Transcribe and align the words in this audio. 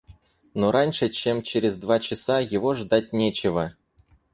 Но 0.55 0.71
раньше, 0.71 1.09
чем 1.09 1.43
через 1.43 1.75
два 1.75 1.99
часа, 1.99 2.39
его 2.39 2.73
ждать 2.73 3.13
нечего. 3.13 3.75